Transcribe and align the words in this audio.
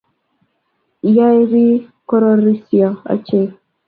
Yae 1.15 1.39
biik 1.51 1.83
kororosiso 2.07 2.87
ochei 3.13 3.49